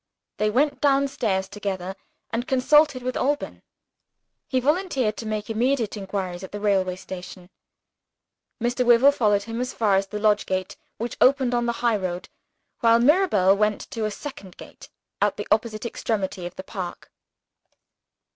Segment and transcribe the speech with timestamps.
[0.37, 1.95] They went downstairs together
[2.31, 3.61] and consulted with Alban.
[4.47, 7.51] He volunteered to make immediate inquiries at the railway station.
[8.59, 8.83] Mr.
[8.83, 12.29] Wyvil followed him, as far as the lodge gate which opened on the highroad
[12.79, 14.89] while Mirabel went to a second gate,
[15.21, 17.11] at the opposite extremity of the park.